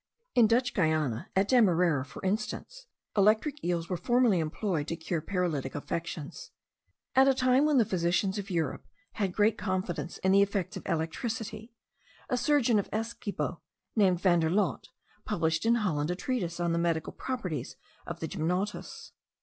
In 0.33 0.47
Dutch 0.47 0.73
Guiana, 0.73 1.29
at 1.35 1.47
Demerara 1.47 2.03
for 2.03 2.25
instance, 2.25 2.87
electric 3.15 3.63
eels 3.63 3.87
were 3.87 3.97
formerly 3.97 4.39
employed 4.39 4.87
to 4.87 4.95
cure 4.95 5.21
paralytic 5.21 5.75
affections. 5.75 6.49
At 7.15 7.27
a 7.27 7.35
time 7.35 7.65
when 7.67 7.77
the 7.77 7.85
physicians 7.85 8.39
of 8.39 8.49
Europe 8.49 8.83
had 9.13 9.31
great 9.31 9.59
confidence 9.59 10.17
in 10.23 10.31
the 10.31 10.41
effects 10.41 10.75
of 10.75 10.87
electricity, 10.87 11.75
a 12.29 12.35
surgeon 12.35 12.79
of 12.79 12.89
Essequibo, 12.91 13.61
named 13.95 14.19
Van 14.19 14.39
der 14.39 14.49
Lott, 14.49 14.87
published 15.23 15.67
in 15.67 15.75
Holland 15.75 16.09
a 16.09 16.15
treatise 16.15 16.59
on 16.59 16.71
the 16.71 16.79
medical 16.79 17.13
properties 17.13 17.75
of 18.07 18.21
the 18.21 18.27
gymnotus. 18.27 19.11